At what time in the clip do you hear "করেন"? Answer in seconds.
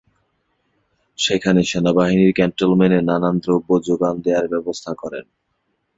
4.93-5.25